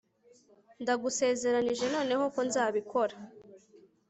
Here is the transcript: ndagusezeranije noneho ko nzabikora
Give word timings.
ndagusezeranije 0.81 1.85
noneho 1.93 2.23
ko 2.33 2.39
nzabikora 2.47 3.15